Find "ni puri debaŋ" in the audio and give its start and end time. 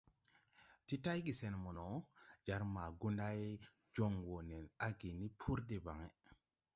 5.19-5.99